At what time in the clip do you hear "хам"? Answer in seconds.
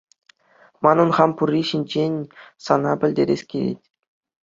1.17-1.31